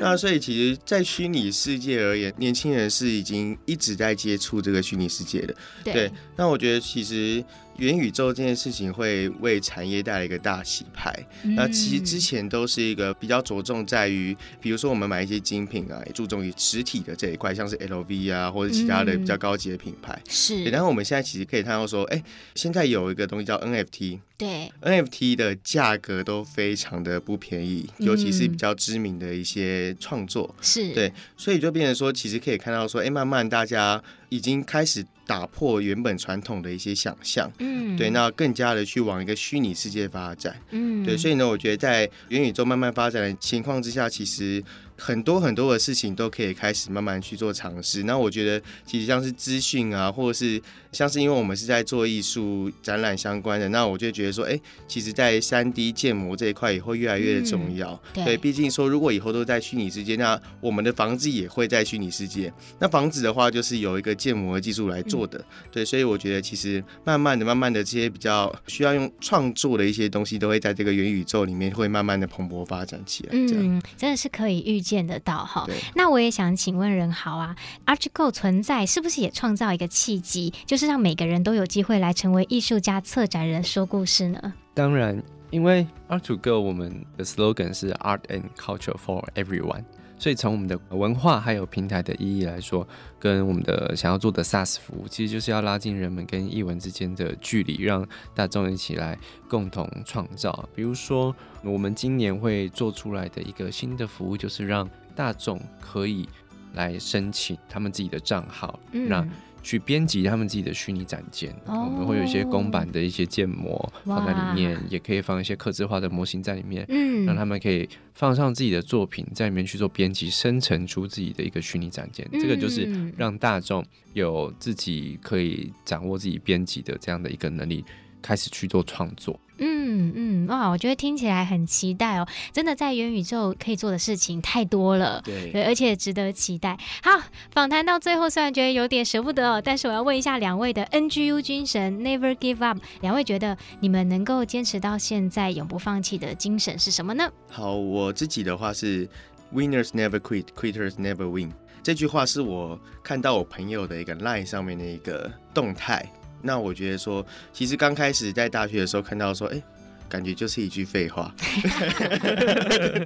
[0.00, 5.54] 那所以其实，在虚拟世界而言，年轻人是已经一直在接触这个虚拟世界的。
[5.84, 6.10] 对，对。
[6.34, 7.44] 那我觉得其实。
[7.78, 11.14] 元宇宙这件事情会为产业带来一个大洗牌。
[11.42, 20.18] 嗯、那其实之前都是一个比较着重在于，比如说我们买一些精品啊，也注重于实体的这一块，像是 LV 啊，或者其他的比较高级的品牌。
[20.28, 20.70] 是、嗯。
[20.70, 24.20] 然后我们现在其实可以看到说，哎、欸，现在有一个东西叫 NFT。
[24.36, 24.70] 对。
[24.82, 30.54] NFT 的价格都非常的不便宜，尤其是比较知名的一些创作。
[30.60, 30.94] 是、嗯。
[30.94, 31.12] 对。
[31.36, 35.04] 所以就变成说，其实可以看到说，哎、欸，慢慢大家已经开始。
[35.26, 44.62] 打破原本传统的一些想象，嗯，对，那更加的去往一个虚拟世界发展，嗯，对，所以呢，我觉得在元宇宙慢慢发展的情况之下，其实。
[45.04, 48.04] 很多很多的事情都可以开始慢慢去做尝试。
[48.04, 50.58] 那我觉得，其实像是资讯啊，或者是
[50.92, 58.00] 像是因为我们是在做艺术展览相关的，那我就觉得说，哎、欸，其实，在三 D 建模这一块也会越来越重要。
[58.14, 62.50] 嗯、对，毕竟说，如果以后都在虚拟世界，那我们的房子也会在虚拟世界。
[62.78, 65.44] 那房子的话，就是有一个建模的技术来做的。
[65.70, 73.30] 对，所以我觉得其实慢慢的、慢慢的，这些比较需要用创作的一些东西，都会在这个元宇宙里面会慢慢的蓬勃发展起来。
[73.32, 75.66] 嗯，真的是可以预见得到哈。
[75.94, 84.52] 那我也想请问任豪啊，ARTGO 存在是不是也创造一个契机，就是让每个人都有机会来成为艺术家、策展人、说故事呢？
[84.74, 89.84] 当然，因为 ARTGO 我们的 slogan 是 Art and Culture for Everyone。
[90.18, 92.86] 所以从我们的文化还有平台的意义来说，
[93.18, 100.68] 跟我们的想要做的 SaaS 服务，其实就是要拉近人们跟译文之间的距离，让大众一起来共同创造。
[100.74, 106.28] 比如说，我们今年会做出来的一个新的服务，就是让大众可以
[106.74, 109.26] 来申请他们自己的账号，嗯、那。
[109.64, 122.28] 去编辑他们自己的虚拟展件，哦、我们会有一些公版的一些建模放在里面，也可以放一些客制化的模型在里面，嗯，让他们可以放上自己的作品在里面去做编辑，生成出自己的一个虚拟展件。
[122.30, 127.82] 嗯、这个就是让大众有自己可以掌握自己编辑的这样的一个能力，
[128.20, 129.40] 开始去做创作。
[129.58, 132.26] 嗯嗯哇，我觉得听起来很期待哦！
[132.52, 136.78] 真的在元宇宙可以做的事情太多了，对，对，而且值得期待。
[137.02, 137.10] 好，
[137.52, 142.78] 访谈到最后，虽然觉得有点舍不得哦，但是我要问一下两位的 NGU 精神，Never Give Up。
[143.00, 147.30] 两位觉得你们能够坚持到现在，永不放弃的精神是什么呢？
[147.48, 149.08] 好，我自己的话是
[149.54, 151.52] Winners Never Quit, Quitters Never Win。
[151.82, 156.04] 这句话是我看到我朋友的一个 line 上面的一个动态。
[156.44, 159.62] 那我觉得说，其实刚开始在大学的时候看到说，哎、欸，
[160.08, 161.34] 感觉就是一句废话，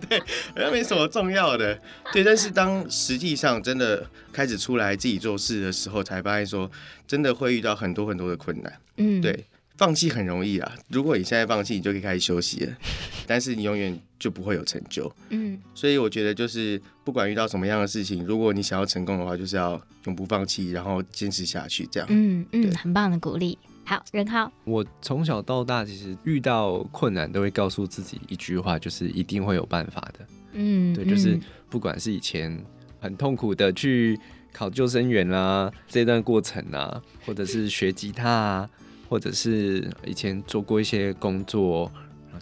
[0.09, 0.19] 对，
[0.55, 1.79] 好像没什么重要的，
[2.13, 2.25] 对。
[2.25, 6.71] 但是当实际上真的开始出来自己做事的时候，才发现说，
[7.07, 9.45] 真的会遇到很多很多的困难，嗯，对。
[9.79, 12.77] 放弃很容易啊，如果你现在放弃，你就可以开始休息了。
[13.29, 15.11] 但是你永远就不会有成就。
[15.31, 21.87] 嗯，所以我觉得就是不管遇到什么样的事情，如果你想要成功的话，就是要永不放弃，然后坚持下去。
[21.93, 23.57] 这样，嗯嗯，很棒的鼓励。
[23.85, 30.27] 好，任浩，我从小到大其实遇到困难都会告诉自己一句话，就是一定会有办法的。
[30.53, 31.39] 嗯，对，就是
[31.71, 32.63] 不管是以前
[33.01, 34.19] 很痛苦的去
[34.53, 38.71] 考救生员啦，这段过程啊，或者是学吉他啊。
[39.09, 41.91] 或者是以前做过一些工作，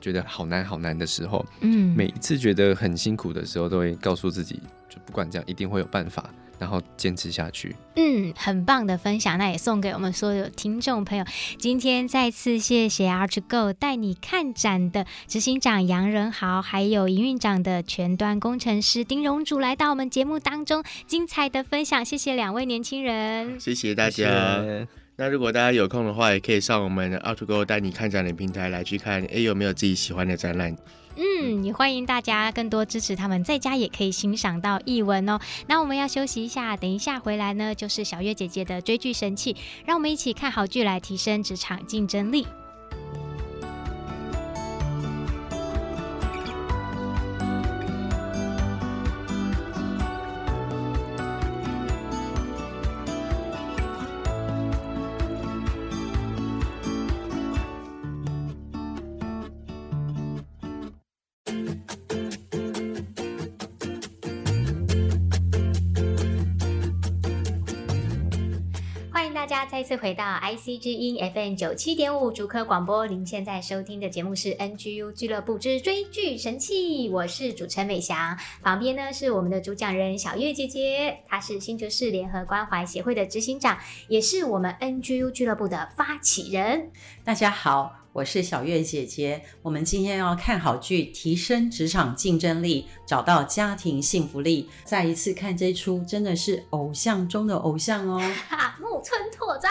[0.01, 7.75] 觉得好难好难的时候，嗯，每一次觉得很辛苦的时候，都会告诉自己，就不管这样，一定会有办法，然后坚持下去。
[7.97, 11.25] 嗯，很棒的分享，那也送给我们所有听众朋友。
[11.59, 24.11] 今天再次谢谢 ARTGO 带你看展的执行长杨仁豪，还有营运长的全端工程师丁荣祖来到我们节目当中，精彩的分享，谢谢两位年轻人，谢谢大家。
[24.11, 30.77] 谢谢那如果大家有空的话，也可以上我们的 Out Go 带你看展的平台来去看，哎，有没有自己喜欢的展览？
[31.17, 35.39] 嗯，也欢迎大家更多支持他们，在家也可以欣赏到译文哦。
[35.67, 42.47] 那我们要休息一下，等一下回来呢，就是小月姐姐的追剧神器，让我们一起看好剧来提升职场竞争力。
[69.77, 83.77] 再次回到 IC 之音 FM 九七点五竹科广播，您现在收听的节目是 NGU 俱乐部之追剧神器，我是主持人美翔，旁边呢是我们的主讲人小月姐姐，她是星球市联合关怀协会的执行长，
[84.09, 86.91] 也是我们 NGU 俱乐部的发起人。
[87.23, 88.06] 大家好。
[88.17, 94.71] 我是小月姐姐，我们今天要看好剧，提升职场竞争力，找到家庭幸福力。
[94.85, 98.19] 再一次看这出，真的是偶像中的偶像哦！
[98.81, 99.69] 木村拓哉。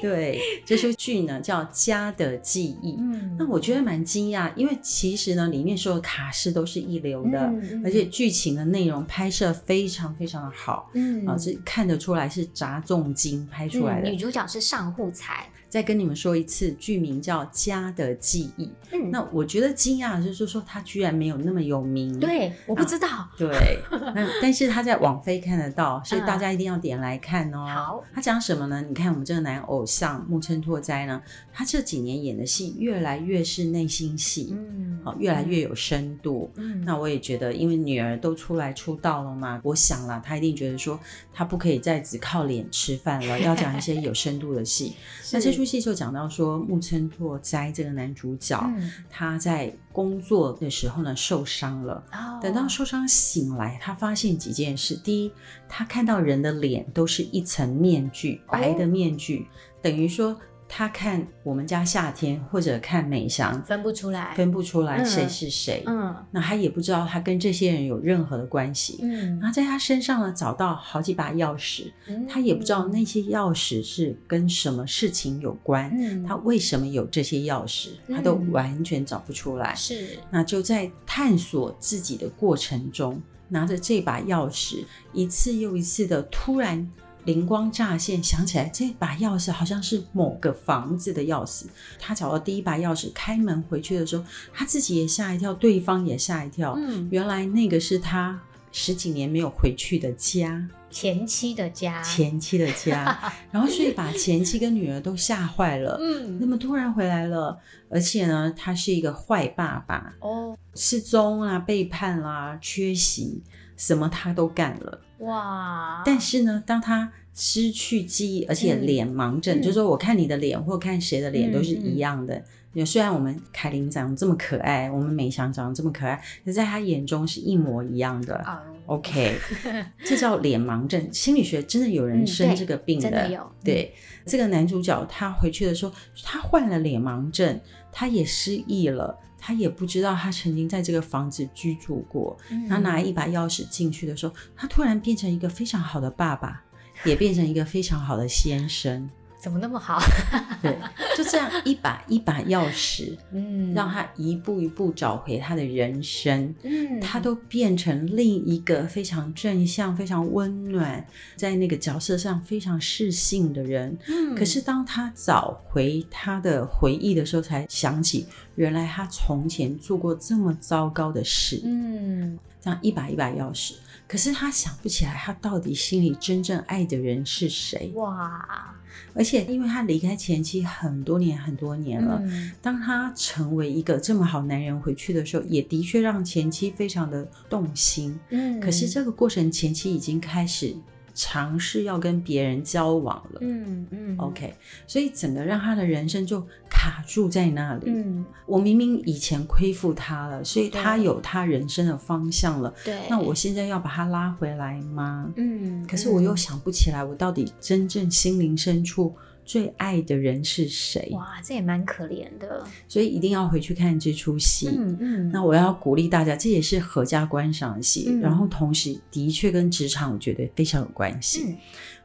[0.00, 2.92] 对，这出剧呢叫《家的记忆》。
[3.00, 10.90] 嗯，那我觉得蛮惊讶，因为其实呢里面所有卡司都是一流的，嗯、而且剧情的内容拍摄非常非常的好。
[10.94, 14.08] 嗯，啊，是看得出来是砸重金拍出来的。
[14.08, 15.46] 嗯、女主角是上户彩。
[15.68, 18.64] 再跟你们说一次，剧名叫《家的记忆》。
[18.90, 22.18] 嗯，那我觉得惊讶的就是说，他居然没有那么有名。
[22.18, 23.28] 对，我不知道。
[23.36, 27.66] 对，那但是他在网飞看得到，所以大家一定要点来看哦。
[27.68, 28.82] 好，他讲什么呢？
[28.88, 36.50] 你看我们这个男偶像木村拓哉呢，他这几年演的戏越来越是内心戏，嗯，好，越来越有深度。
[36.56, 40.98] 嗯，那我也觉得，因为女儿都出来出道了嘛，我想了，他一定觉得说，
[41.34, 44.94] 他不可以再只靠脸吃饭了，要讲一些有深度的戏。
[45.30, 55.32] 那这出戏就讲到说木村拓哉这个男主角，嗯、他在工作的时候呢受伤了，哦、等到受伤醒来，他发现几件事：第一，
[55.68, 59.46] 他看到人的脸都是一层面具，白的面具，哦、
[59.82, 60.38] 等于说。
[60.68, 65.82] 他看我们家夏天，或者看美祥，分不出来，分不出来谁是谁。
[65.86, 68.98] 嗯，那他也不知道他跟这些人有任何的关系。
[69.00, 75.90] 嗯，然后在他身上呢，找到好几把钥匙，嗯，他也不知道那些钥匙是跟什么事情有关。
[75.98, 79.74] 嗯，他为什么有这些钥匙，他都完全找不出来。
[79.74, 86.88] 是，那就在探索自己的过程中，拿着这把钥匙，一次又一次的突然。
[87.28, 91.66] 灵光乍现，想起来这把钥匙好像是某个房子的钥匙。
[91.98, 94.24] 他找到第一把钥匙，开门回去的时候，
[94.54, 96.74] 他自己也吓一跳，对方也吓一跳。
[96.78, 98.40] 嗯，原来那个是他
[98.72, 103.30] 十几年没有回去的家，前妻的家，前妻的家。
[103.52, 105.98] 然后所以把前妻跟女儿都吓坏了。
[106.00, 107.58] 嗯，那么突然回来了，
[107.90, 113.42] 而且呢，他是一个坏爸爸哦，失踪啊，背叛啦、啊，缺席。
[113.76, 116.02] 什么他都干了哇！
[116.04, 122.42] 但是呢，当他失去记忆，而且脸盲症，嗯、就是说我看你的脸或看谁的脸都是一样的。
[122.74, 128.44] 嗯、虽然我们凯琳长得这么可爱，我们美祥长得这么可爱，可在他眼中是一模一样的。
[128.46, 129.36] 嗯、OK，
[130.04, 131.12] 这叫脸盲症。
[131.12, 133.52] 心理学真的有人生这个病的，嗯、真的有。
[133.64, 133.92] 对，
[134.24, 135.92] 这个男主角他回去的时候，
[136.22, 137.60] 他患了脸盲症，
[137.90, 139.18] 他也失忆了。
[139.38, 142.36] 他也不知道他曾经在这个房子居住过。
[142.68, 146.62] 他拿一把钥匙进去的时候，他突然变成一个非常好的爸爸，
[147.04, 149.08] 也变成一个非常好的先生。
[149.40, 150.00] 怎么那么好？
[150.60, 150.76] 对，
[151.16, 163.96] 就这样 一把一把钥匙，嗯，让他一步一步找回他的人生，嗯，他都变成另一个非常正向、非常温暖，在那个角色上非常适性的人。
[164.08, 168.26] 嗯，可是当他找回他的回忆的时候，才想起
[168.56, 171.60] 原来他从前做过这么糟糕的事。
[171.64, 173.74] 嗯，这样一把一把钥匙。
[174.08, 177.92] 可是他想不起来，他到底心里真正爱的人是谁？
[177.94, 178.74] 哇！
[179.14, 188.18] 而且因为他离开前妻很多年很多年了，嗯、当他成为一个这么好男人回去的时候，也的确让前妻非常的动心。
[188.30, 190.74] 嗯，可是这个过程，前妻已经开始。
[191.20, 194.54] 尝试要跟别人交往了，嗯嗯，OK，
[194.86, 196.40] 所以整个让他的人生就
[196.70, 197.86] 卡住在那里。
[197.86, 202.72] 嗯，我明明以前亏负他了，所以他有他人生的方向了。
[202.84, 205.32] 对，那我现在要把他拉回来吗？
[205.34, 209.12] 嗯，可是我又想不起来，我到底真正心灵深处。
[209.48, 211.08] 最爱的人是谁？
[211.12, 214.68] 哇，这也蛮可怜的，所以一定要回去看这出戏。
[214.68, 221.44] 嗯嗯，那我要鼓励大家，这也是合家观赏的戏，嗯、然后同时的确跟职场我觉得非常有关系。
[221.46, 221.56] 嗯、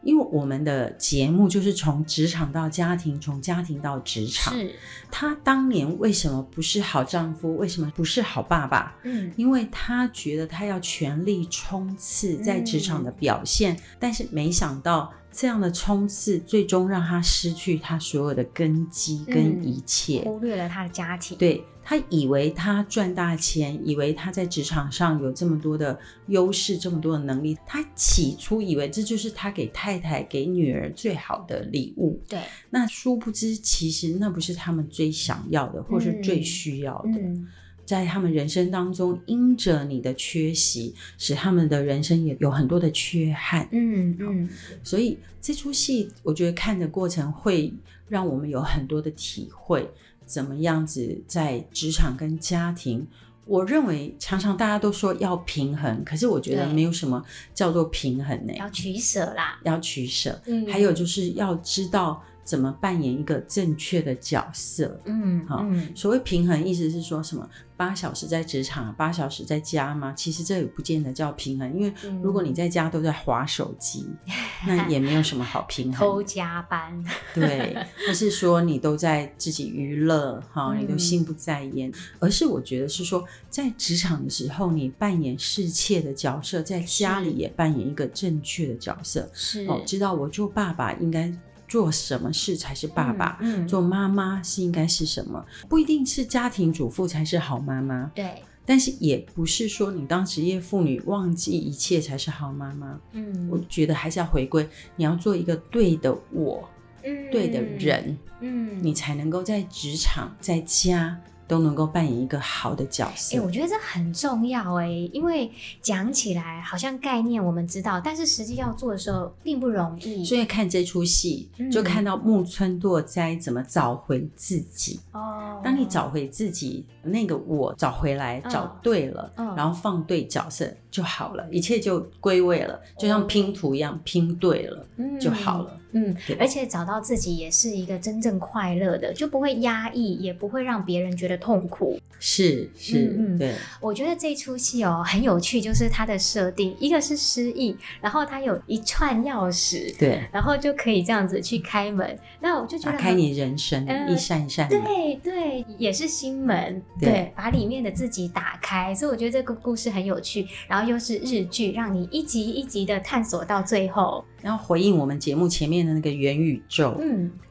[0.04, 4.54] 因为我们的节目就是从职场到家庭，从家庭到职场。
[4.54, 4.76] 是，
[5.12, 7.58] 他当年为什么不是好丈夫？
[7.58, 8.96] 为什么不是好爸爸？
[9.04, 15.12] 嗯，因为他觉得他要全力冲刺在职场的表现，嗯、但是没想到。
[15.36, 21.36] 这样的冲刺，最终让他失去他所有的根基跟一切，嗯、忽略了他的家庭。
[21.40, 27.58] 对，他以为他赚大钱，以为他在职场上有这么多的优势，这么多的能力。
[27.66, 32.20] 他起初以为这就是他给太太、给女儿最好的礼物。
[32.30, 37.10] 对，那殊不知，其实那不是他们最想要的，或是最需要的。
[37.10, 37.48] 嗯嗯
[37.86, 43.68] 在他们人生当中，因着你的缺席，使他们的人生也有很多的缺憾。
[43.74, 44.50] 嗯嗯，
[44.82, 47.74] 所以这出戏，我觉得看的过程会
[48.08, 49.86] 让我们有很多的体会，
[50.26, 53.08] 怎么样子在职场跟家庭，
[53.46, 60.42] 我认为常常大家都说要平衡，可是我觉得没有什么叫做平衡呢，要取舍啦，要取舍。
[60.46, 62.22] 嗯，还有就是要知道。
[62.44, 65.00] 怎么扮演一个正确的角色？
[65.06, 65.66] 嗯，好，
[65.96, 67.50] 所谓平衡，意思是说什么？
[67.76, 70.14] 八小时在职场，八小时在家吗？
[70.16, 74.32] 其实这也不见得叫平衡，因为如果你在家都在划手机，嗯、
[74.68, 76.00] 那也没有什么好平衡。
[76.00, 77.76] 偷加班， 对，
[78.08, 91.34] 不是说你都在自己娱乐，哈，你都心不在焉，嗯、而是我觉得是说，在职场的时候，你扮演侍妾的角色，在家里也扮演一个正确的角色，是哦，知道我做爸爸应该。
[91.74, 93.40] 做什么事才是爸爸？
[93.42, 95.44] 嗯，嗯，做妈妈是应该是什么？
[95.68, 98.12] 不一定是家庭主妇才是好妈妈。
[98.14, 103.00] 对，但是也不是说你当职业妇女忘记一切才是好妈妈。
[103.14, 106.70] 嗯，我觉得还是要回归，你要做一个对的我，
[107.02, 113.36] 嗯，对的人，嗯，你才能够在职场、在家都能够扮演一个好的角色。
[113.36, 120.24] 哎、欸，我觉得这很重要哎，因为讲起来好像概念我们知道，但是实际要做的时候并不容易。
[120.24, 125.00] 所以看这出戏，就看到木村拓哉怎么找回自己。
[125.12, 135.80] 哦、嗯，当你找回自己，那个我找回来，找对了，嗯、然后放对角色就好了，一切就归位了，就像拼图一样，拼对了、嗯、就好了。
[135.94, 142.00] 嗯，而且找到自己也是一个真正快乐的，就不会压抑，也不会让别人觉得痛苦。
[142.20, 143.54] 是是，嗯，对。
[143.82, 152.18] 我觉得这出戏哦很有趣，就是它的设定，一个是失忆，然后它有一串钥匙，对，然后就可以这样子去开门。
[152.40, 158.96] 那我就觉得打开你人生、呃、一扇一扇门，对对，也是心门，对，对，把里面的自己打开。
[158.96, 164.24] 所以我觉得这个故事很有趣，然后又是日剧，让你一集一集的探索到最后。
[164.44, 167.00] 然后回应我们节目前面的那个元宇宙，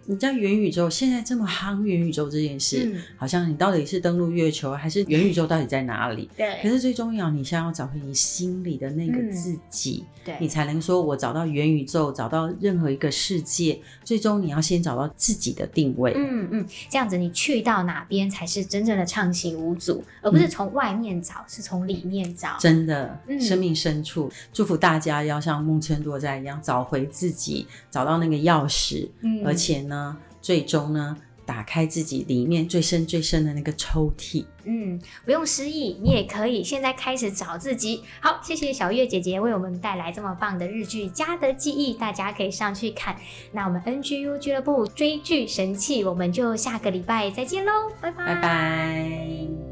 [0.07, 6.29] 你知道元宇宙现在这么夯，元宇宙这件事，嗯，好像你到底是登陆月球，还是元宇宙到底在哪里？
[6.37, 6.59] 对。
[6.61, 13.81] 可是最重要，你现在要找回你心里的那个自己，嗯，对，你才能说我找到元宇宙，找到任何一个世界。
[14.03, 16.13] 最终你要先找到自己的定位。
[16.17, 22.57] 嗯嗯，这样子你去到哪边才是真正的畅行无阻，而不是从外面找，嗯，是从里面找。
[22.59, 29.92] 真的，嗯，生命深处，祝福大家要像木村拓哉一样找回自己，找到那个钥匙，嗯，而且呢。
[29.93, 31.15] 呢，最终呢，
[31.45, 34.47] 打开自己里面最深最深的那个抽屉。
[34.65, 38.03] 嗯，不用失忆，你也可以现在开始找自己。
[38.21, 43.17] 好，谢谢小月姐姐为我们带来这么棒的日剧《家的记忆》，大家可以上去看。
[43.53, 49.72] 那我们 NGU 俱乐部追剧神器，我们就下个礼拜再见喽，拜拜拜拜。